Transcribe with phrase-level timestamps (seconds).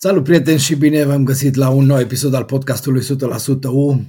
[0.00, 3.04] Salut prieteni și bine v-am găsit la un nou episod al podcastului 100%
[3.72, 4.00] U.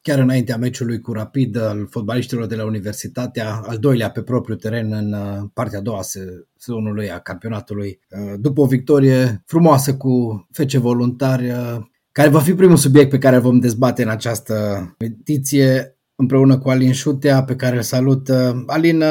[0.00, 4.92] Chiar înaintea meciului cu Rapid al fotbaliștilor de la Universitatea, al doilea pe propriu teren
[4.92, 8.00] în uh, partea a doua sezonului a campionatului.
[8.10, 11.76] Uh, după o victorie frumoasă cu fece voluntari, uh,
[12.12, 16.92] care va fi primul subiect pe care vom dezbate în această ediție, împreună cu Alin
[16.92, 18.28] Șutea, pe care îl salut.
[18.66, 19.02] Alin,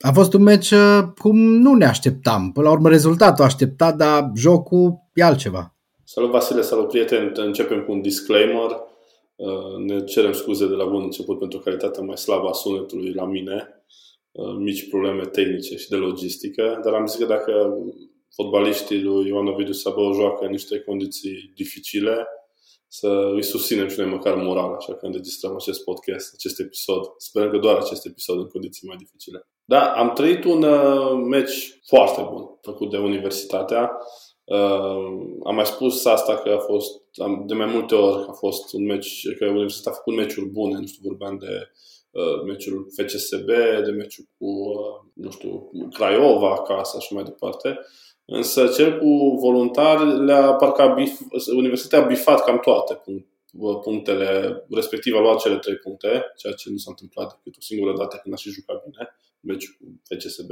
[0.00, 0.72] a fost un meci
[1.18, 2.52] cum nu ne așteptam.
[2.52, 5.74] Până la urmă rezultatul așteptat, dar jocul e altceva.
[6.04, 7.32] Salut Vasile, salut prieteni.
[7.34, 8.70] Începem cu un disclaimer.
[9.36, 13.26] Uh, ne cerem scuze de la bun început pentru calitatea mai slabă a sunetului la
[13.26, 13.84] mine.
[14.32, 16.80] Uh, mici probleme tehnice și de logistică.
[16.84, 17.52] Dar am zis că dacă
[18.34, 22.26] fotbaliștii lui Ioan Ovidiu Sabău joacă în niște condiții dificile,
[22.92, 27.12] să îi susținem și noi măcar moral, așa că înregistrăm acest podcast, acest episod.
[27.16, 29.48] Sperăm că doar acest episod în condiții mai dificile.
[29.64, 33.98] Da, am trăit un uh, meci foarte bun făcut de Universitatea.
[34.44, 34.56] Uh,
[35.44, 38.84] am mai spus asta că a fost, am, de mai multe ori a fost un
[38.84, 41.70] meci, că Universitatea a făcut meciuri bune, nu știu, vorbeam de
[42.10, 43.46] uh, meciul FCSB,
[43.84, 47.78] de meciul cu, uh, nu știu, Craiova acasă și mai departe.
[48.32, 51.20] Însă cel cu voluntari le-a parcă bif,
[51.56, 53.02] Universitatea a bifat cam toate
[53.82, 57.96] punctele, respectiv a luat cele trei puncte, ceea ce nu s-a întâmplat decât o singură
[57.96, 59.08] dată când a și jucat bine,
[59.40, 60.50] meciul cu FCSB.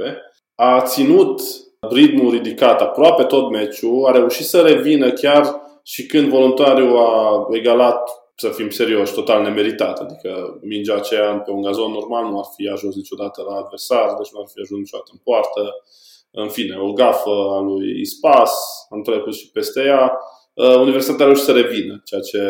[0.55, 1.41] A ținut
[1.89, 8.09] ritmul ridicat aproape tot meciul, a reușit să revină chiar și când voluntariul a egalat,
[8.35, 9.99] să fim serioși, total nemeritat.
[9.99, 14.31] Adică mingea aceea pe un gazon normal nu ar fi ajuns niciodată la adversar, deci
[14.31, 15.83] nu ar fi ajuns niciodată în poartă.
[16.31, 18.53] În fine, o gafă a lui Ispas,
[18.89, 20.17] am trecut și peste ea.
[20.53, 22.41] Uh, Universitatea a reușit să revină, ceea ce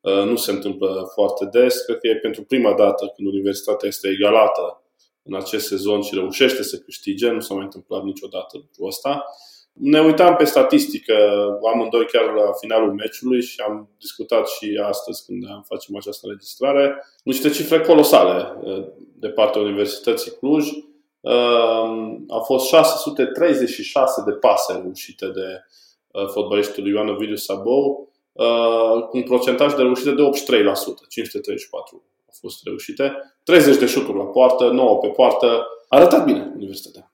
[0.00, 1.78] uh, nu se întâmplă foarte des.
[1.78, 4.82] Cred că e pentru prima dată când Universitatea este egalată
[5.22, 7.30] în acest sezon și reușește să câștige.
[7.30, 9.24] Nu s-a mai întâmplat niciodată lucrul ăsta.
[9.72, 11.14] Ne uitam pe statistică
[11.74, 17.04] amândoi chiar la finalul meciului și am discutat și astăzi când facem această înregistrare.
[17.24, 18.86] Niște cifre colosale uh,
[19.18, 20.68] de partea Universității Cluj.
[21.26, 25.64] Uh, au fost 636 de pase reușite de
[26.10, 28.10] uh, fotbalistul lui Ioan Ovidiu Sabou,
[29.10, 30.24] cu un procentaj de reușite de 83%,
[31.08, 35.46] 534 au fost reușite, 30 de șuturi la poartă, 9 pe poartă.
[35.88, 37.12] A arătat bine Universitatea.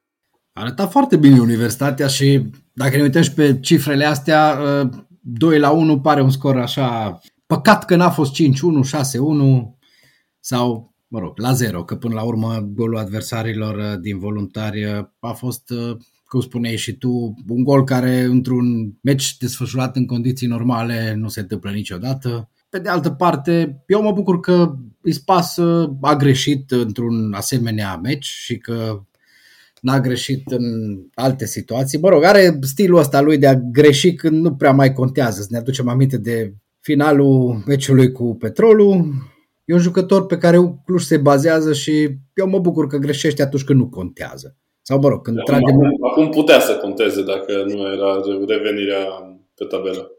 [0.53, 2.43] A arătat foarte bine Universitatea și
[2.73, 4.59] dacă ne uităm și pe cifrele astea,
[5.23, 7.19] 2 la 1 pare un scor așa...
[7.47, 8.49] Păcat că n-a fost 5-1, 6-1
[10.41, 15.73] sau, mă rog, la 0, că până la urmă golul adversarilor din voluntari a fost
[16.25, 21.41] cum spuneai și tu, un gol care într-un meci desfășurat în condiții normale nu se
[21.41, 22.50] întâmplă niciodată.
[22.69, 24.75] Pe de altă parte, eu mă bucur că
[25.05, 25.59] Ispas
[26.00, 29.03] a greșit într-un asemenea meci și că
[29.81, 31.99] n-a greșit în alte situații.
[31.99, 35.43] Mă rog, are stilul ăsta lui de a greși când nu prea mai contează.
[35.43, 39.31] Să ne aducem aminte de finalul meciului cu Petrolul.
[39.72, 43.65] E un jucător pe care Cluj se bazează și eu mă bucur că greșește atunci
[43.65, 44.56] când nu contează.
[44.83, 45.72] Sau mă rog, când acum, trage...
[45.72, 49.05] Acum, acum putea să conteze dacă nu era revenirea
[49.55, 50.11] pe tabelă.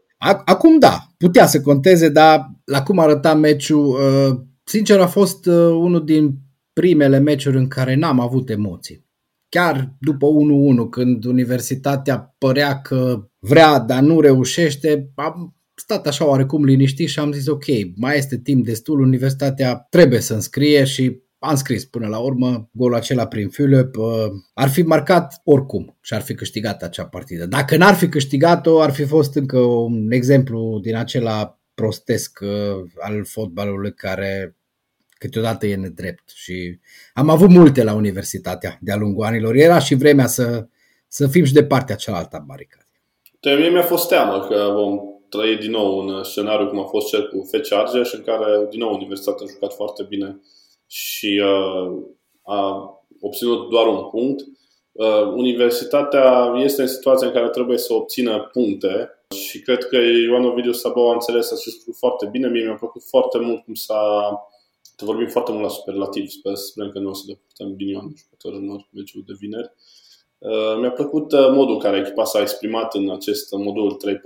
[0.44, 5.54] Acum da, putea să conteze, dar la cum arăta meciul, uh, sincer a fost uh,
[5.54, 6.34] unul din
[6.72, 9.06] primele meciuri în care n-am avut emoții.
[9.48, 10.26] Chiar după
[10.86, 17.18] 1-1, când universitatea părea că vrea, dar nu reușește, am stat așa oarecum liniștit și
[17.18, 17.64] am zis ok,
[17.96, 22.96] mai este timp destul, universitatea trebuie să înscrie și am scris până la urmă golul
[22.96, 24.06] acela prin Philip, uh,
[24.54, 27.46] ar fi marcat oricum și ar fi câștigat acea partidă.
[27.46, 33.24] Dacă n-ar fi câștigat-o, ar fi fost încă un exemplu din acela prostesc uh, al
[33.24, 34.56] fotbalului care
[35.18, 36.78] câteodată e nedrept și
[37.14, 39.54] am avut multe la universitatea de-a lungul anilor.
[39.54, 40.66] Era și vremea să,
[41.08, 42.82] să fim și de partea cealaltă a baricadei.
[43.58, 47.28] Mie mi-a fost teamă că vom trăi din nou un scenariu cum a fost cel
[47.28, 50.40] cu FC Argeș, în care din nou Universitatea a jucat foarte bine
[50.86, 52.02] și uh,
[52.42, 52.88] a
[53.20, 54.44] obținut doar un punct.
[54.92, 60.44] Uh, universitatea este în situația în care trebuie să obțină puncte și cred că Ioan
[60.44, 62.48] Ovidiu Sabau a înțeles acest lucru foarte bine.
[62.48, 64.02] Mie mi-a plăcut foarte mult cum s-a...
[64.96, 68.84] Vorbim foarte mult la superlativ, sper, sperăm că nu o să depărtăm ghinion jucători în
[68.90, 69.72] meciul de vineri.
[69.74, 70.03] Uh,
[70.80, 74.20] mi-a plăcut uh, modul în care echipa s-a exprimat în acest modul 3-4-2-1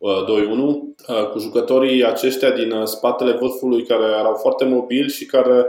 [0.00, 5.66] uh, cu jucătorii aceștia din spatele vârfului care erau foarte mobili și care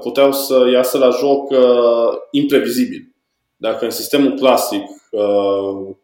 [0.00, 1.52] puteau să iasă la joc
[2.30, 3.12] imprevizibil.
[3.56, 4.82] Dacă în sistemul clasic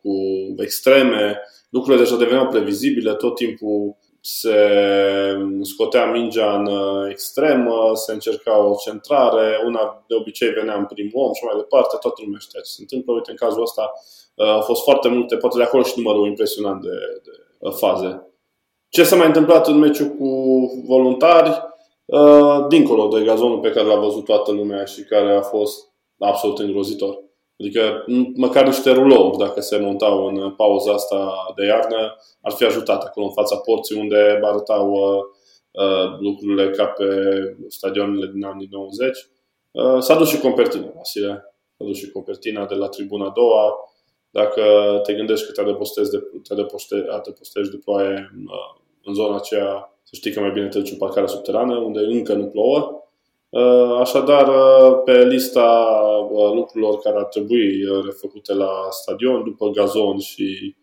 [0.02, 0.12] cu
[0.56, 1.40] extreme
[1.70, 3.96] lucrurile deja deveneau previzibile, tot timpul
[4.26, 4.59] se
[5.62, 11.25] scotea mingea în uh, extremă, se încerca o centrare, una de obicei venea în primul
[11.25, 13.12] om și mai departe, toată lumea știa ce se întâmplă.
[13.12, 13.93] Uite, în cazul ăsta
[14.35, 18.26] uh, au fost foarte multe, poate de acolo și numărul impresionant de, de faze.
[18.88, 20.29] Ce s-a mai întâmplat în meciul cu
[20.87, 21.62] voluntari,
[22.69, 25.88] dincolo de gazonul pe care l-a văzut toată lumea și care a fost
[26.19, 27.24] absolut îngrozitor.
[27.58, 28.04] Adică
[28.36, 33.26] măcar niște rulouri, dacă se montau în pauza asta de iarnă, ar fi ajutat acolo
[33.26, 35.22] în fața porții unde arătau uh,
[35.70, 37.06] uh, lucrurile ca pe
[37.68, 39.28] stadionele din anii 90.
[39.70, 41.54] Uh, s-a dus și Compertina, Vasile.
[41.76, 43.74] S-a dus și Compertina de la tribuna a doua.
[44.30, 44.62] Dacă
[45.02, 46.52] te gândești că te adăpostezi de, te
[47.10, 50.98] adăpostești de ploaie uh, în zona aceea, să știi că mai bine te duci în
[50.98, 52.94] parcarea subterană, unde încă nu plouă.
[53.54, 55.86] Uh, așadar, uh, pe lista
[56.30, 60.76] uh, lucrurilor care ar trebui refăcute la stadion, după gazon și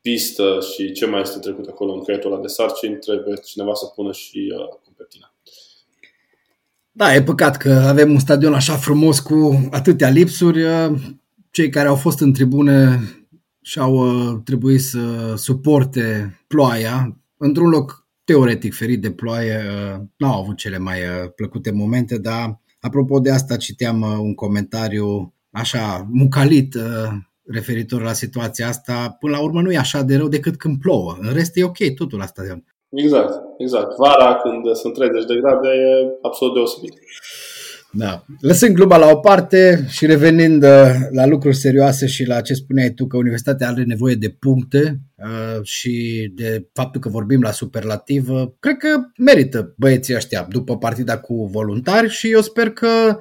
[0.00, 3.86] pistă și ce mai este trecut acolo în caietul ăla de sarcini, trebuie cineva să
[3.94, 5.34] pună și competina.
[6.90, 10.62] Da, e păcat că avem un stadion așa frumos cu atâtea lipsuri.
[11.50, 13.00] Cei care au fost în tribune
[13.62, 14.12] și-au
[14.44, 17.16] trebuit să suporte ploaia.
[17.36, 17.99] Într-un loc
[18.30, 23.30] teoretic ferit de ploaie, uh, n-au avut cele mai uh, plăcute momente, dar apropo de
[23.30, 26.74] asta citeam uh, un comentariu așa mucalit
[27.46, 29.16] referitor la situația asta.
[29.20, 31.16] Până la urmă nu e așa de rău decât când plouă.
[31.20, 32.64] În rest e ok totul la stadion.
[32.90, 33.96] Exact, exact.
[33.96, 36.94] Vara când sunt 30 de grade e absolut deosebit.
[37.92, 38.24] Da.
[38.40, 42.90] Lăsând gluma la o parte și revenind uh, la lucruri serioase și la ce spuneai
[42.90, 48.56] tu că universitatea are nevoie de puncte uh, și de faptul că vorbim la superlativă,
[48.60, 53.18] cred că merită băieții ăștia după partida cu voluntari și eu sper că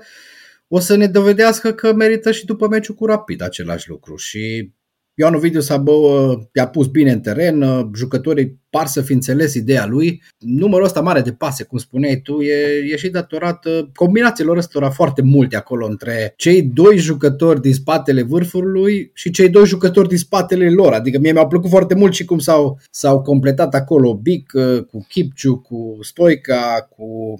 [0.67, 4.71] o să ne dovedească că merită și după meciul cu Rapid același lucru și
[5.19, 10.23] Ioan Ovidiu Sabău i-a pus bine în teren, jucătorii par să fi înțeles ideea lui.
[10.37, 12.55] Numărul ăsta mare de pase, cum spuneai tu, e,
[12.91, 19.11] e și datorat combinațiilor ăstora foarte multe acolo între cei doi jucători din spatele vârfului
[19.13, 20.93] și cei doi jucători din spatele lor.
[20.93, 24.51] Adică mie mi-au plăcut foarte mult și cum s-au, s-au completat acolo Bic
[24.91, 27.35] cu Kipciu, cu Stoica, cu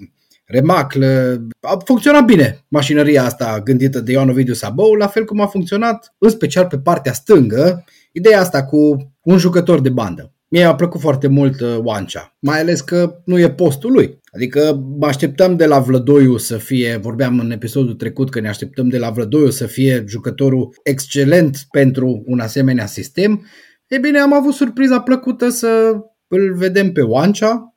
[0.50, 1.46] Remacle.
[1.60, 6.14] A funcționat bine mașinăria asta gândită de Ioan Ovidiu Sabou, la fel cum a funcționat,
[6.18, 10.34] în special pe partea stângă, ideea asta cu un jucător de bandă.
[10.48, 14.18] Mie a plăcut foarte mult uh, Oancea, mai ales că nu e postul lui.
[14.32, 18.88] Adică mă așteptăm de la Vlădoiu să fie, vorbeam în episodul trecut că ne așteptăm
[18.88, 23.46] de la Vlădoiu să fie jucătorul excelent pentru un asemenea sistem.
[23.86, 25.92] E bine, am avut surpriza plăcută să
[26.28, 27.69] îl vedem pe Oancea,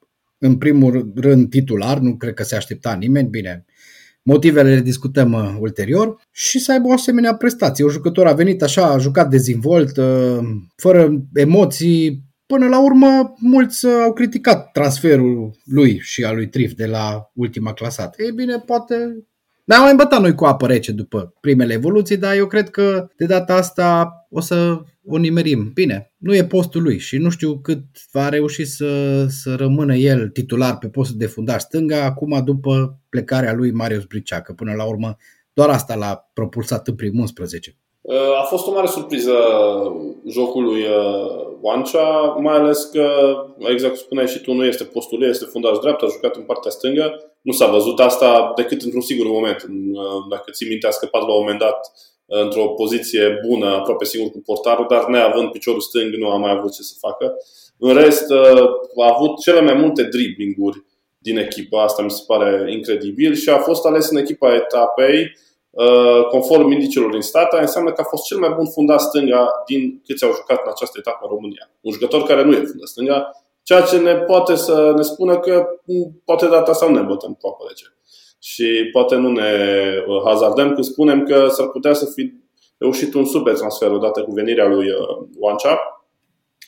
[0.43, 3.65] în primul rând titular, nu cred că se aștepta nimeni, bine,
[4.23, 7.83] motivele le discutăm uh, ulterior și să aibă o asemenea prestație.
[7.83, 10.39] Un jucător a venit așa, a jucat dezvolt, uh,
[10.75, 16.73] fără emoții, Până la urmă, mulți uh, au criticat transferul lui și al lui Trif
[16.73, 18.23] de la ultima clasată.
[18.23, 18.95] Ei bine, poate
[19.63, 23.25] ne-am mai îmbătat noi cu apă rece după primele evoluții, dar eu cred că de
[23.25, 25.71] data asta o să o nimerim.
[25.73, 27.79] Bine, nu e postul lui și nu știu cât
[28.11, 33.53] va reuși să, să rămână el titular pe postul de fundaș stânga acum după plecarea
[33.53, 35.17] lui Marius Bricea, că până la urmă
[35.53, 37.77] doar asta l-a propulsat în primul 11.
[38.01, 39.33] Uh, a fost o mare surpriză
[40.27, 40.83] jocul lui
[41.61, 43.07] Wancea, mai ales că,
[43.59, 46.43] exact cum spuneai și tu, nu este postul lui, este fundaș dreapta, a jucat în
[46.43, 47.32] partea stângă.
[47.43, 49.63] Nu s-a văzut asta decât într-un sigur moment.
[49.63, 51.91] Uh, dacă ții minte, a scăpat la un moment dat
[52.25, 56.51] uh, într-o poziție bună, aproape sigur cu portarul, dar neavând piciorul stâng, nu a mai
[56.51, 57.33] avut ce să facă.
[57.77, 58.31] În rest,
[59.01, 60.83] a avut cele mai multe driblinguri
[61.17, 65.31] din echipa, asta mi se pare incredibil și a fost ales în echipa etapei
[65.73, 70.01] Uh, conform indicilor din stat, înseamnă că a fost cel mai bun fundat stânga din
[70.05, 71.69] câți au jucat în această etapă în România.
[71.81, 75.67] Un jucător care nu e fundat stânga, ceea ce ne poate să ne spună că
[75.85, 77.85] mm, poate data sau ne bătăm cu apă rece.
[78.39, 79.51] Și poate nu ne
[80.07, 82.33] uh, hazardăm când spunem că s-ar putea să fi
[82.77, 84.87] reușit un super transfer odată cu venirea lui
[85.39, 85.71] Wancea.
[85.71, 86.01] Uh,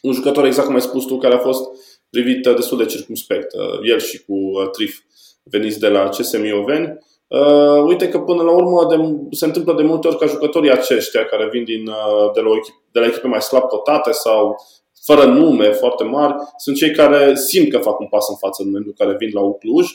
[0.01, 1.63] un jucător, exact cum ai spus tu, care a fost
[2.09, 3.53] privit destul de circumspect.
[3.83, 4.35] El și cu
[4.71, 4.99] Trif
[5.43, 8.95] veniți de la CSM Ioveni Uh, uite că până la urmă de,
[9.31, 12.55] se întâmplă de multe ori ca jucătorii aceștia care vin din, uh, de, la o
[12.55, 14.55] echip, de la echipe mai slab cotate sau
[15.05, 18.67] fără nume foarte mari, sunt cei care simt că fac un pas în față în
[18.67, 19.87] momentul în care vin la Ucluj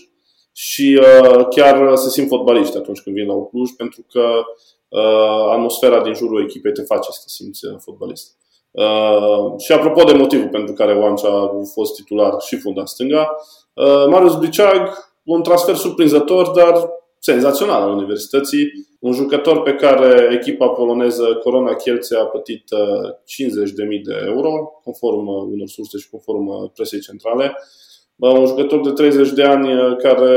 [0.53, 4.31] și uh, chiar se simt fotbaliști atunci când vin la Ucluj pentru că
[4.89, 8.39] uh, atmosfera din jurul echipei te face să te simți uh, fotbalist.
[8.71, 13.37] Uh, și apropo de motivul pentru care Oancea a fost titular și fundat stânga,
[13.75, 14.89] uh, Marius Briceag,
[15.25, 16.89] un transfer surprinzător, dar
[17.19, 22.69] senzațional al universității, un jucător pe care echipa poloneză Corona Kielce a plătit 50.000
[23.57, 27.57] uh, de euro, conform uh, unor surse și conform uh, presei centrale.
[28.17, 30.35] Un jucător de 30 de ani care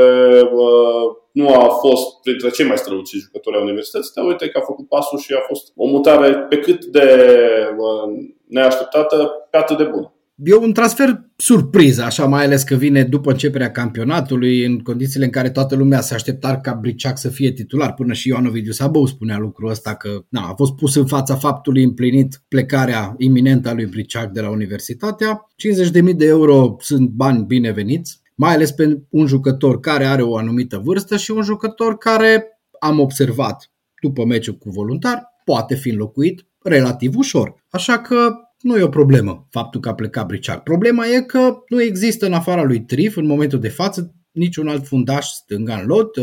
[1.32, 4.88] nu a fost printre cei mai străluciți jucători ai universității, dar uite că a făcut
[4.88, 7.08] pasul și a fost o mutare pe cât de
[8.46, 10.13] neașteptată, pe atât de bună.
[10.36, 15.30] E un transfer surpriză, așa mai ales că vine după începerea campionatului, în condițiile în
[15.30, 17.94] care toată lumea se aștepta ca Briceac să fie titular.
[17.94, 21.34] Până și Ioan Ovidiu Sabău spunea lucrul ăsta că na, a fost pus în fața
[21.34, 25.48] faptului împlinit plecarea iminentă a lui Briceac de la universitatea.
[26.08, 30.80] 50.000 de euro sunt bani bineveniți, mai ales pe un jucător care are o anumită
[30.84, 32.48] vârstă și un jucător care
[32.80, 33.70] am observat
[34.02, 37.64] după meciul cu voluntar, poate fi înlocuit relativ ușor.
[37.70, 38.30] Așa că
[38.64, 40.62] nu e o problemă faptul că a plecat Briciac.
[40.62, 44.86] Problema e că nu există în afara lui Trif în momentul de față niciun alt
[44.86, 46.16] fundaș stânga în lot.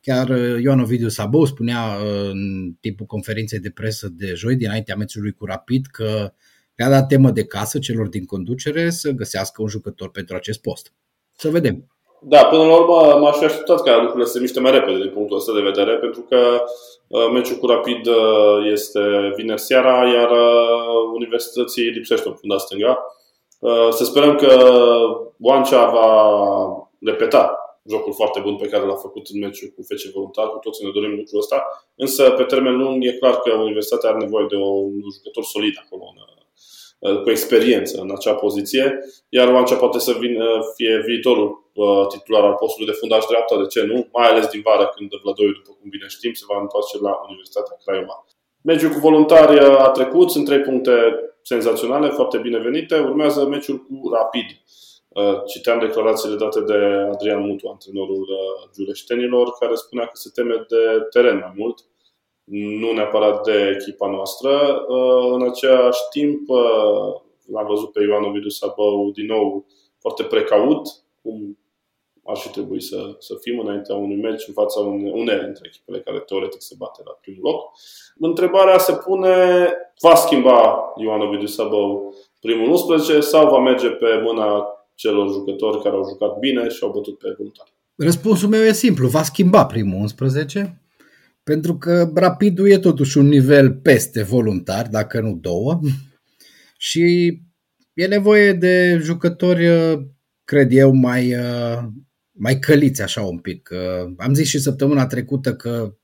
[0.00, 0.28] Chiar
[0.60, 1.96] Ioan Ovidiu Sabou spunea
[2.30, 6.32] în timpul conferinței de presă de joi, dinaintea meciului cu Rapid, că
[6.74, 10.92] le-a dat temă de casă celor din conducere să găsească un jucător pentru acest post.
[11.36, 11.97] Să vedem.
[12.20, 15.10] Da, până la urmă m-aș fi așteptat ca lucrurile să se miște mai repede din
[15.10, 16.64] punctul ăsta de vedere, pentru că
[17.08, 19.00] uh, meciul cu Rapid uh, este
[19.36, 23.06] vineri seara, iar uh, Universității lipsește un fundat stânga.
[23.90, 24.52] Să sperăm că
[25.40, 26.10] Oancea va
[27.00, 27.58] repeta
[27.90, 30.90] jocul foarte bun pe care l-a făcut în meciul cu FC Voluntar, cu toții ne
[30.94, 31.62] dorim lucrul ăsta,
[31.96, 36.02] însă pe termen lung e clar că Universitatea are nevoie de un jucător solid acolo
[36.12, 36.22] în
[36.98, 38.98] Uh, cu experiență în acea poziție,
[39.28, 40.44] iar Oancea poate să vină,
[40.74, 41.57] fie viitorul uh,
[42.08, 44.08] titular al postului de fundaș dreapta, de ce nu?
[44.12, 47.76] Mai ales din vară când Vladoi, după cum bine știm, se va întoarce la Universitatea
[47.84, 48.16] Craiova.
[48.62, 50.94] Meciul cu voluntari a trecut, sunt trei puncte
[51.42, 52.98] senzaționale, foarte binevenite.
[52.98, 54.48] Urmează meciul cu Rapid.
[55.08, 56.78] Uh, citeam declarațiile date de
[57.12, 58.26] Adrian Mutu, antrenorul
[58.74, 61.78] jureștenilor, care spunea că se teme de teren mai mult
[62.50, 64.50] nu neapărat de echipa noastră.
[64.88, 67.20] Uh, în același timp, uh,
[67.52, 69.66] l-am văzut pe Ioan Ovidiu Sabău din nou
[69.98, 70.88] foarte precaut,
[71.22, 71.58] cum
[72.30, 76.18] ar fi trebuit să, să fim înaintea unui meci în fața unei dintre echipele care
[76.18, 77.60] teoretic se bate la primul loc.
[78.18, 79.34] Întrebarea se pune,
[80.00, 80.58] va schimba
[80.96, 86.38] Ioan Ovidiu Sabău primul 11 sau va merge pe mâna celor jucători care au jucat
[86.38, 87.72] bine și au bătut pe voluntari?
[87.96, 90.82] Răspunsul meu e simplu, va schimba primul 11
[91.42, 95.80] pentru că rapidul e totuși un nivel peste voluntar, dacă nu două.
[96.88, 97.02] Și
[97.92, 99.66] e nevoie de jucători,
[100.44, 101.34] cred eu, mai,
[102.38, 103.70] mai căliți așa un pic.
[104.16, 105.94] Am zis și săptămâna trecută că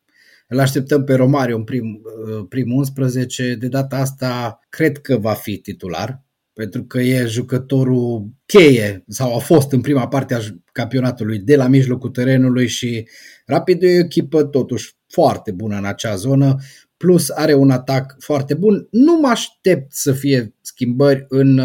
[0.48, 2.02] îl așteptăm pe Romario în prim,
[2.48, 3.54] primul 11.
[3.54, 9.38] De data asta cred că va fi titular, pentru că e jucătorul cheie sau a
[9.38, 10.40] fost în prima parte a
[10.72, 13.08] campionatului de la mijlocul terenului și
[13.46, 16.56] Rapid e o echipă totuși foarte bună în acea zonă,
[16.96, 18.86] plus are un atac foarte bun.
[18.90, 21.58] Nu mă aștept să fie schimbări în,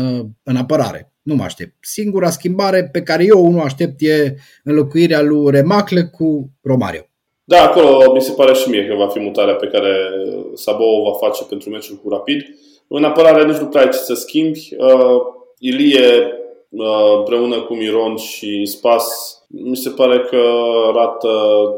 [0.43, 1.08] în apărare.
[1.21, 1.73] Nu mă aștept.
[1.79, 7.01] Singura schimbare pe care eu nu aștept e înlocuirea lui Remacle cu Romario.
[7.43, 9.95] Da, acolo mi se pare și mie că va fi mutarea pe care
[10.53, 12.41] Sabo o va face pentru meciul cu Rapid.
[12.87, 14.69] În apărare nici nu prea ai ce să schimbi.
[14.77, 15.21] Uh,
[15.59, 16.33] Ilie
[16.69, 19.07] uh, împreună cu Miron și Spas
[19.47, 20.41] mi se pare că
[20.87, 21.29] arată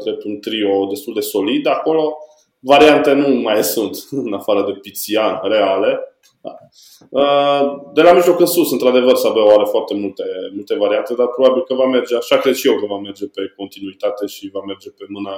[0.04, 2.16] drept un trio destul de solid acolo.
[2.58, 6.11] Variante nu mai sunt, în afară de Pițian, reale.
[6.42, 6.54] Da.
[7.10, 11.62] Uh, de la mijloc în sus, într-adevăr, Sabeu are foarte multe, multe variante, dar probabil
[11.62, 14.90] că va merge, așa cred și eu că va merge pe continuitate și va merge
[14.90, 15.36] pe mâna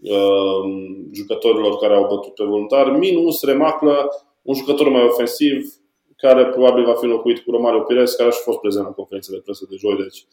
[0.00, 0.64] uh,
[1.12, 2.90] jucătorilor care au bătut pe voluntar.
[2.90, 4.08] Minus, remaclă,
[4.42, 5.74] un jucător mai ofensiv,
[6.16, 9.32] care probabil va fi înlocuit cu Romario Pires, care a și fost prezent la conferința
[9.32, 10.26] de presă de joi, deci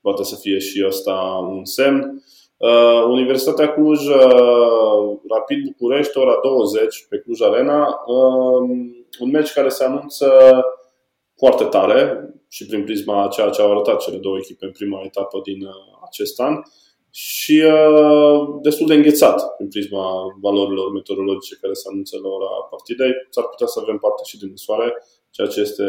[0.00, 2.24] poate să fie și ăsta un semn.
[2.56, 7.86] Uh, Universitatea Cluj, uh, Rapid București, ora 20 pe Cluj Arena.
[8.06, 8.70] Uh,
[9.18, 10.26] un meci care se anunță
[11.36, 15.00] foarte tare și prin prisma a ceea ce au arătat cele două echipe în prima
[15.04, 15.72] etapă din uh,
[16.08, 16.54] acest an
[17.10, 20.06] și uh, destul de înghețat prin prisma
[20.40, 23.12] valorilor meteorologice care se anunță la ora partidei.
[23.34, 24.88] S-ar putea să avem parte și din soare,
[25.30, 25.84] ceea ce este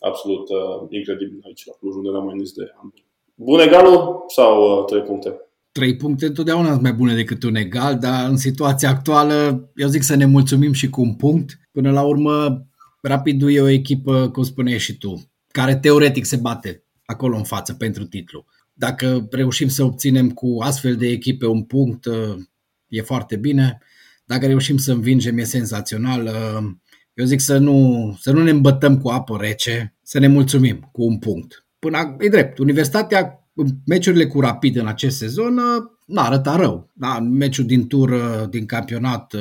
[0.00, 3.04] absolut uh, incredibil aici la Cluj, unde n-am mai nins de ani.
[3.34, 5.30] Bun egalul sau uh, trei puncte?
[5.72, 9.34] Trei puncte întotdeauna sunt mai bune decât un egal, dar în situația actuală
[9.74, 11.48] eu zic să ne mulțumim și cu un punct.
[11.72, 12.66] Până la urmă,
[13.02, 17.74] Rapidul e o echipă, cum spuneai și tu, care teoretic se bate acolo în față
[17.74, 18.44] pentru titlu.
[18.72, 22.34] Dacă reușim să obținem cu astfel de echipe un punct, uh,
[22.88, 23.78] e foarte bine.
[24.24, 26.24] Dacă reușim să învingem, e senzațional.
[26.24, 26.70] Uh,
[27.14, 31.02] eu zic să nu, să nu ne îmbătăm cu apă rece, să ne mulțumim cu
[31.02, 31.66] un punct.
[31.78, 33.48] Până, e drept, Universitatea,
[33.86, 36.90] meciurile cu Rapid în acest sezon, uh, n-a arătat rău.
[36.92, 38.10] Da, meciul din tur
[38.50, 39.34] din campionat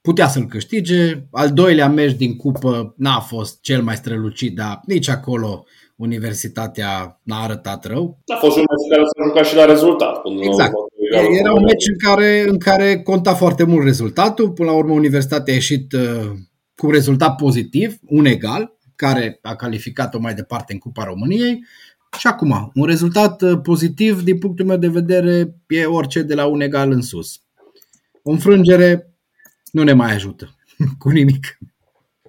[0.00, 1.26] putea să-l câștige.
[1.30, 5.64] Al doilea meci din cupă n-a fost cel mai strălucit, dar nici acolo
[5.96, 8.18] Universitatea n-a arătat rău.
[8.26, 10.20] A fost un meci care s-a jucat și la rezultat.
[10.20, 10.72] Până exact.
[11.10, 14.50] La Era un meci în care, în care conta foarte mult rezultatul.
[14.50, 16.00] Până la urmă, Universitatea a ieșit uh,
[16.76, 18.76] cu un rezultat pozitiv, un egal.
[18.96, 21.64] care a calificat-o mai departe în Cupa României.
[22.18, 26.46] Și acum, un rezultat uh, pozitiv, din punctul meu de vedere, e orice de la
[26.46, 27.40] un egal în sus.
[28.22, 29.14] O înfrângere
[29.72, 30.56] nu ne mai ajută
[30.98, 31.58] cu nimic.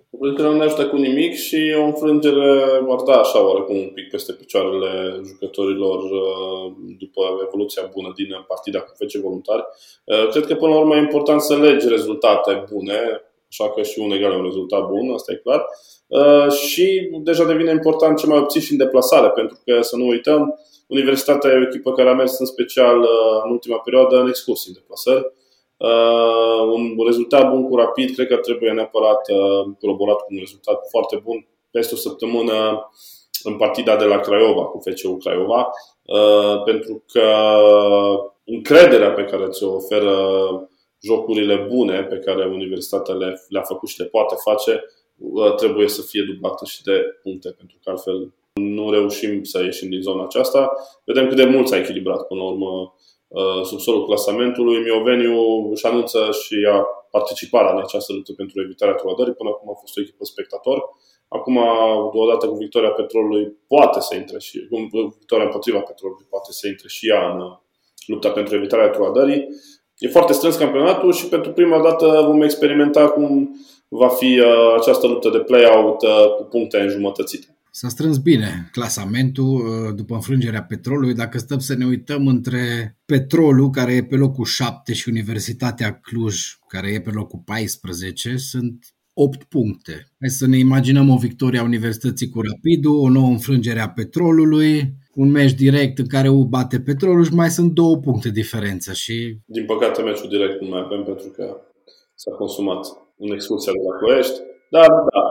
[0.09, 4.09] Înfrângerea nu ne ajută cu nimic și o înfrângere ar da așa oarecum un pic
[4.09, 9.63] peste picioarele jucătorilor uh, după evoluția bună din partida cu FC Voluntari.
[10.03, 12.99] Uh, cred că până la urmă e important să legi rezultate bune,
[13.49, 15.65] așa că și un egal e un rezultat bun, asta e clar.
[16.07, 20.07] Uh, și deja devine important ce mai obții și în deplasare, pentru că să nu
[20.07, 22.97] uităm, Universitatea e o echipă care a mers în special
[23.43, 25.31] în ultima perioadă în excursii în deplasări
[25.79, 30.79] Uh, un rezultat bun cu rapid, cred că trebuie neapărat uh, colaborat cu un rezultat
[30.89, 32.89] foarte bun peste o săptămână
[33.43, 35.69] în partida de la Craiova, cu FCU Craiova,
[36.05, 37.25] uh, pentru că
[38.45, 40.15] încrederea pe care ți-o oferă
[41.01, 44.83] jocurile bune pe care universitatea le, le-a făcut și le poate face,
[45.17, 49.89] uh, trebuie să fie dublată și de puncte, pentru că altfel nu reușim să ieșim
[49.89, 50.71] din zona aceasta.
[51.03, 52.93] Vedem cât de mult s-a echilibrat până la urmă
[53.29, 54.81] Uh, subsolul clasamentului.
[54.81, 59.33] Mioveniu își anunță și a participarea în această luptă pentru evitarea trolădării.
[59.33, 60.79] Până acum a fost o echipă spectator.
[61.27, 61.57] Acum,
[62.13, 64.67] odată cu victoria petrolului, poate să intre și
[65.17, 67.57] victoria împotriva petrolului, poate să intre și ea în uh,
[68.05, 69.47] lupta pentru evitarea trolădării.
[69.99, 75.07] E foarte strâns campionatul și pentru prima dată vom experimenta cum va fi uh, această
[75.07, 75.97] luptă de play-out
[76.37, 77.59] cu puncte înjumătățite.
[77.71, 81.13] S-a strâns bine clasamentul uh, după înfrângerea petrolului.
[81.13, 86.59] Dacă stăm să ne uităm între petrolul, care e pe locul 7, și Universitatea Cluj,
[86.67, 88.85] care e pe locul 14, sunt
[89.21, 89.93] 8 puncte.
[90.19, 94.93] Hai să ne imaginăm o victorie a Universității cu Rapidul, o nouă înfrângere a petrolului,
[95.13, 98.93] un meci direct în care U bate petrolul și mai sunt două puncte diferență.
[98.93, 99.37] Și...
[99.45, 101.57] Din păcate meciul direct nu mai avem pentru că
[102.15, 102.85] s-a consumat
[103.17, 104.37] în excursia de la Ploiești.
[104.69, 105.23] Dar da,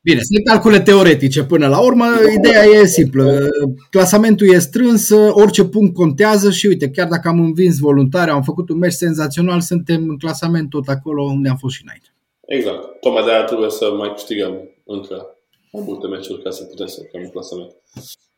[0.00, 2.04] Bine, sunt calcule teoretice până la urmă,
[2.38, 3.48] ideea e simplă.
[3.90, 8.68] Clasamentul e strâns, orice punct contează și uite, chiar dacă am învins voluntari, am făcut
[8.68, 12.08] un meci senzațional, suntem în clasament tot acolo unde am fost și înainte.
[12.48, 13.00] Exact.
[13.00, 15.36] Tocmai de aia trebuie să mai câștigăm încă
[15.72, 17.76] mai multe meciuri ca să putem să urcăm în clasament.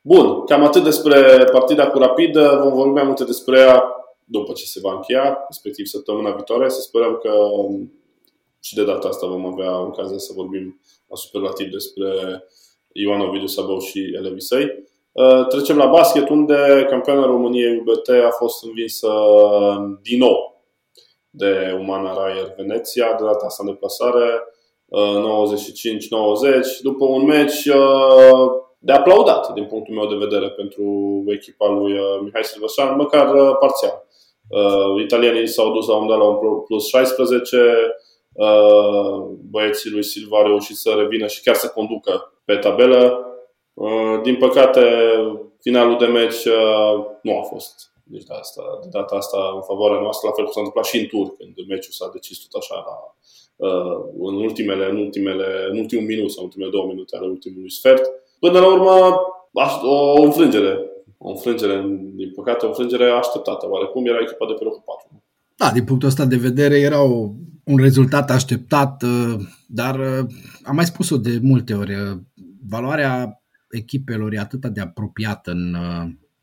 [0.00, 2.38] Bun, cam atât despre partida cu Rapid.
[2.38, 3.84] Vom vorbi mai multe despre ea
[4.24, 6.68] după ce se va încheia, respectiv săptămâna viitoare.
[6.68, 7.32] Să sperăm că
[8.60, 10.80] și de data asta vom avea ocazia să vorbim
[11.12, 12.06] superlativ despre
[12.92, 14.88] Ioan Ovidiu Sabău și elevii săi.
[15.12, 19.08] Uh, trecem la basket, unde campioana României UBT a fost învinsă
[20.02, 20.59] din nou
[21.30, 24.42] de Umana Raier Veneția, de data asta în deplasare
[24.90, 30.84] 95-90, după un meci uh, de aplaudat din punctul meu de vedere pentru
[31.26, 34.04] echipa lui uh, Mihai Silvășan, măcar parțial.
[35.02, 37.56] Italienii s-au dus la un dat la un plus 16,
[38.32, 43.24] Uh, băieții lui Silva au reușit să revină și chiar să conducă pe tabelă.
[43.74, 44.82] Uh, din păcate,
[45.60, 50.00] finalul de meci uh, nu a fost deci de, asta, de data asta în favoarea
[50.00, 52.76] noastră, la fel cum s-a întâmplat și în tur, când meciul s-a decis tot așa
[52.88, 52.96] la,
[54.28, 58.04] în ultimele, în ultimele, în ultimul minut sau în ultimele două minute ale ultimului sfert.
[58.44, 58.94] Până la urmă,
[59.82, 60.72] o înfrângere.
[61.18, 61.76] O înfrângere,
[62.20, 63.68] din păcate, o înfrângere așteptată.
[63.68, 65.22] Oarecum era echipa de pe locul 4.
[65.56, 67.28] Da, din punctul ăsta de vedere era o
[67.64, 70.26] un rezultat așteptat, uh, dar uh,
[70.62, 72.18] am mai spus-o de multe ori, uh,
[72.68, 75.76] valoarea echipelor e atât de apropiată în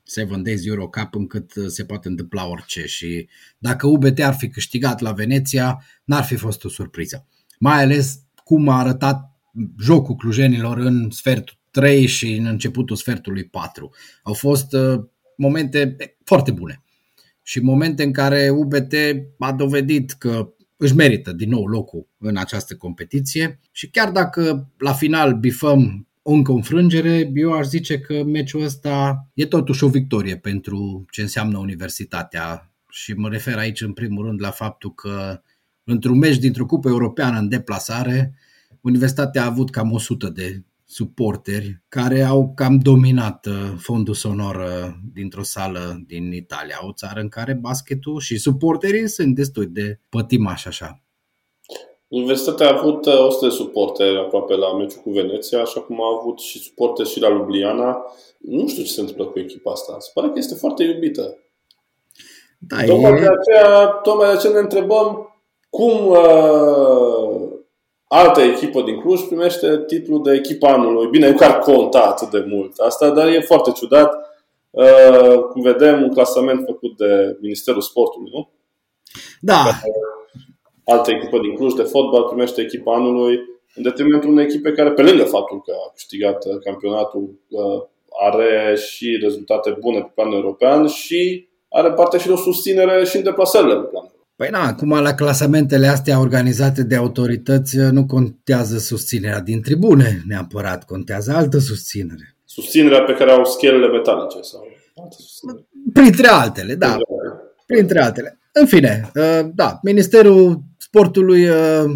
[0.08, 5.00] Seven Days Euro Cup încât se poate întâmpla orice și dacă UBT ar fi câștigat
[5.00, 7.28] la Veneția, n-ar fi fost o surpriză.
[7.60, 9.32] Mai ales cum a arătat
[9.80, 13.93] jocul clujenilor în sfertul 3 și în începutul sfertului 4.
[14.24, 14.76] Au fost
[15.38, 16.84] momente foarte bune
[17.43, 18.93] și momente în care UBT
[19.39, 24.93] a dovedit că își merită din nou locul în această competiție și chiar dacă la
[24.93, 30.38] final bifăm o încă înfrângere, eu aș zice că meciul ăsta e totuși o victorie
[30.38, 35.42] pentru ce înseamnă universitatea și mă refer aici în primul rând la faptul că
[35.84, 38.34] într-un meci dintr-o cupă europeană în deplasare,
[38.82, 44.94] Universitatea a avut cam 100 de suporteri care au cam dominat uh, fondul sonor uh,
[45.13, 50.68] dintr-o sală din Italia, o țară în care basketul și suporterii sunt destul de pătimași
[50.68, 51.02] așa.
[52.08, 56.17] Universitatea a avut 100 uh, de suporteri aproape la meciul cu Veneția, așa cum a
[56.20, 58.06] avut și suporteri și la Ljubljana.
[58.38, 59.96] Nu știu ce se întâmplă cu echipa asta.
[60.00, 61.38] Se pare că este foarte iubită.
[62.58, 63.20] Da, tocmai, e...
[63.20, 65.32] de aceea, tocmai de aceea ne întrebăm
[65.70, 67.58] cum uh,
[68.08, 71.08] altă echipă din Cluj primește titlul de echipa anului.
[71.08, 74.13] Bine, nu că ar conta atât de mult asta, dar e foarte ciudat.
[74.70, 78.50] Uh, cum vedem, un clasament făcut de Ministerul Sportului, nu?
[79.41, 79.63] Da.
[80.93, 83.39] Altă echipă din Cluj de fotbal primește echipa anului.
[83.76, 87.39] în detrimentul unei echipe care, pe lângă faptul că a câștigat campionatul,
[88.28, 93.17] are și rezultate bune pe plan european și are parte și de o susținere și
[93.17, 98.78] în deplasările pe plan Păi na, acum la clasamentele astea organizate de autorități nu contează
[98.78, 102.36] susținerea din tribune neapărat, contează altă susținere.
[102.45, 104.67] Susținerea pe care au schelele metalice sau
[105.93, 106.97] Printre altele, da.
[107.65, 108.39] Printre altele.
[108.52, 110.62] În fine, uh, da, Ministerul
[110.98, 111.92] Sportului uh,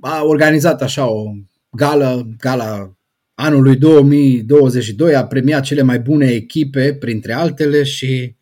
[0.00, 1.24] a organizat așa o
[1.70, 2.96] gală, gala
[3.34, 8.34] anului 2022, a premiat cele mai bune echipe, printre altele, și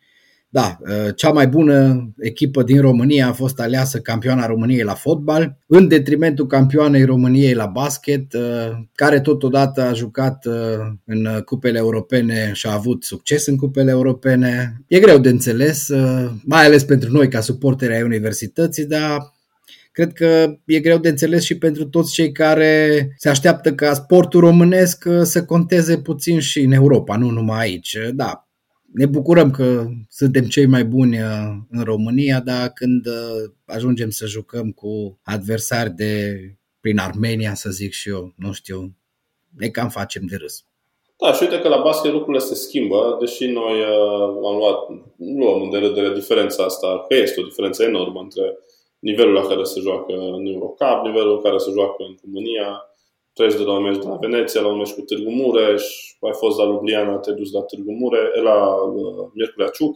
[0.49, 5.57] da, uh, cea mai bună echipă din România a fost aleasă campioana României la fotbal,
[5.67, 10.53] în detrimentul campioanei României la basket, uh, care totodată a jucat uh,
[11.05, 14.81] în cupele europene și a avut succes în cupele europene.
[14.87, 15.89] E greu de înțeles,
[16.43, 19.33] mai ales pentru noi ca suporteri ai universității, dar
[19.95, 24.39] cred că e greu de înțeles și pentru toți cei care se așteaptă ca sportul
[24.39, 27.97] românesc să conteze puțin și în Europa, nu numai aici.
[28.13, 28.47] Da,
[28.93, 31.27] ne bucurăm că suntem cei mai buni uh,
[31.69, 36.39] în România, dar când uh, ajungem să jucăm cu adversari de
[36.79, 38.95] prin Armenia, să zic și eu, nu știu,
[39.57, 40.65] ne cam facem de râs.
[41.21, 44.77] Da, și uite că la basket lucrurile se schimbă, deși noi uh, am luat,
[45.39, 48.57] luăm în derâdere diferența asta, că este o diferență enormă între
[49.09, 52.67] nivelul la care se joacă în Eurocup, nivelul la care se joacă în România,
[53.33, 55.83] treci de la un meci de la Veneția, la un meci cu Târgu Mureș,
[56.21, 59.95] ai fost la Ljubljana, te duci la Târgu Mureș, la uh, Miercurea Ciuc,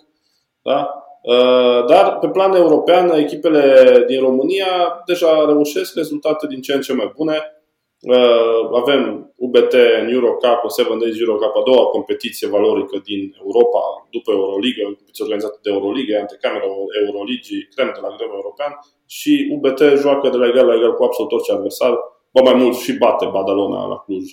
[0.62, 0.80] da?
[1.22, 3.64] Uh, dar pe plan european, echipele
[4.08, 7.59] din România deja reușesc rezultate din ce în ce mai bune.
[8.02, 13.82] Uh, avem UBT în Eurocup, în Seven Days Eurocup, a doua competiție valorică din Europa,
[14.16, 16.66] după Euroliga, competiție organizată de Euroliga, antecamera
[17.06, 18.72] Euroligii, crem de la greu european
[19.06, 21.94] și UBT joacă de la egal la egal cu absolut orice adversar
[22.34, 24.26] ba mai mult și bate Badalona la Cluj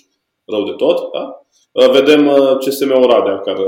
[0.45, 1.11] rău de tot.
[1.11, 1.23] Da?
[1.71, 3.67] Uh, vedem uh, CSM Oradea, care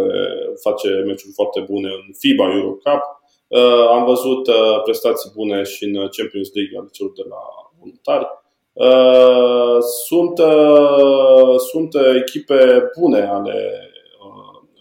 [0.63, 3.01] face meciuri foarte bune în FIBA Euro Cup.
[3.47, 4.49] Uh, am văzut
[4.83, 7.41] prestații bune și în Champions League al celor de la
[7.79, 8.27] voluntari.
[10.07, 10.37] Sunt,
[11.71, 13.89] sunt echipe bune ale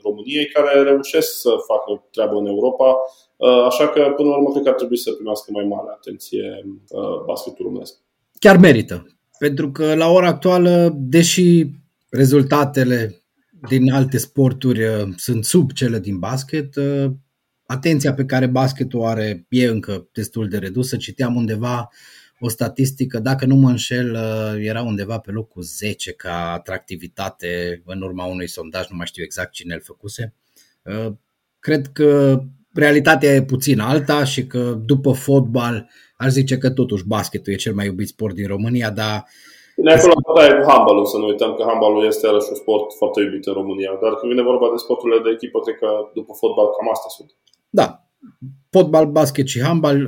[0.02, 2.96] României care reușesc să facă treabă în Europa,
[3.66, 6.64] așa că până la urmă cred că ar trebui să primească mai mare atenție
[7.26, 7.94] basketul românesc.
[8.38, 9.06] Chiar merită.
[9.38, 11.66] Pentru că la ora actuală, deși
[12.10, 13.22] rezultatele
[13.68, 17.10] din alte sporturi uh, sunt sub cele din basket, uh,
[17.66, 20.96] atenția pe care basketul are e încă destul de redusă.
[20.96, 21.88] Citeam undeva
[22.40, 28.02] o statistică, dacă nu mă înșel, uh, era undeva pe locul 10 ca atractivitate în
[28.02, 30.34] urma unui sondaj, nu mai știu exact cine îl făcuse.
[31.58, 32.40] Cred că
[32.74, 35.88] realitatea e puțin alta și că după fotbal
[36.22, 39.24] Aș zice că totuși basketul e cel mai iubit sport din România, dar
[39.76, 40.12] ne acolo
[40.44, 43.52] e cu handbalul, să nu uităm că handbalul este iarăși un sport foarte iubit în
[43.52, 43.98] România.
[44.02, 47.30] Dar când vine vorba de sporturile de echipă, cred că după fotbal cam asta sunt.
[47.80, 47.88] Da.
[48.70, 49.98] Fotbal, basket și handbal.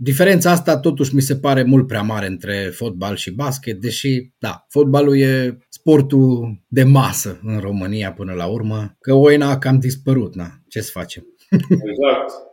[0.00, 4.30] Uh, diferența asta totuși mi se pare mult prea mare între fotbal și basket, deși,
[4.38, 9.78] da, fotbalul e sportul de masă în România până la urmă, că oina a cam
[9.78, 11.26] dispărut, na, ce să facem?
[11.90, 12.48] Exact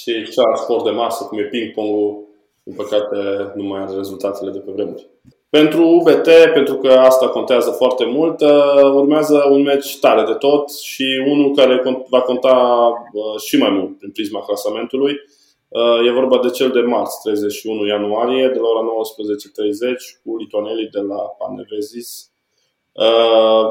[0.00, 2.28] și cea sport de masă, cum e ping-pongul,
[2.62, 3.16] din păcate
[3.54, 5.06] nu mai are rezultatele de pe vremuri.
[5.50, 10.70] Pentru UBT, pentru că asta contează foarte mult, uh, urmează un meci tare de tot
[10.70, 12.56] și unul care va conta
[13.12, 15.14] uh, și mai mult prin prisma clasamentului.
[15.72, 20.88] Uh, e vorba de cel de marți, 31 ianuarie, de la ora 19.30 cu lituanelii
[20.88, 22.30] de la Panevezis.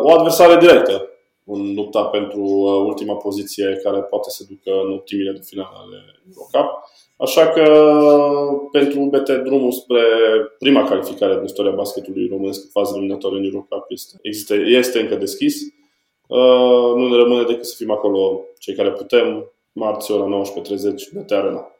[0.01, 1.11] O adversare directă
[1.45, 5.97] în lupta pentru uh, ultima poziție care poate să ducă în optimile de finală ale
[6.29, 6.69] Eurocup.
[7.17, 7.63] Așa că
[8.71, 10.01] pentru UBT drumul spre
[10.59, 15.15] prima calificare din istoria basketului românesc în fază eliminatoare în Eurocup este, există, este încă
[15.15, 15.55] deschis.
[16.27, 20.43] Uh, nu ne rămâne decât să fim acolo cei care putem, marți ora 19.30
[21.13, 21.71] BT Arena.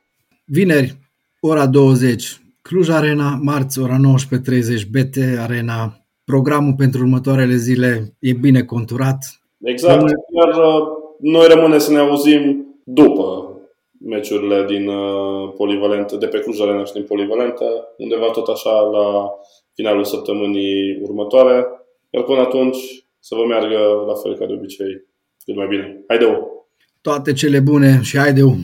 [0.45, 0.97] Vineri,
[1.39, 5.95] ora 20, Cluj Arena, marți ora 19.30 BT Arena.
[6.23, 10.01] Programul pentru următoarele zile e bine conturat, Exact.
[10.36, 10.88] Iar uh,
[11.19, 13.45] noi rămâne să ne auzim după
[13.99, 17.65] meciurile din uh, polivalentă, de pe Cluj Arena și din polivalentă,
[17.97, 19.30] undeva tot așa la
[19.73, 21.65] finalul săptămânii următoare.
[22.10, 22.77] Iar până atunci
[23.19, 23.77] să vă meargă
[24.08, 25.06] la fel ca de obicei
[25.45, 26.04] cât mai bine.
[26.08, 26.65] Haideu!
[27.01, 28.56] Toate cele bune și haideu!